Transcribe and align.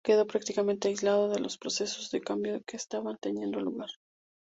Quedó 0.03 0.25
prácticamente 0.25 0.87
aislado 0.87 1.29
de 1.29 1.37
los 1.39 1.59
procesos 1.59 2.09
de 2.09 2.21
cambio 2.21 2.63
que 2.65 2.75
estaban 2.75 3.19
teniendo 3.21 3.59
lugar. 3.59 3.91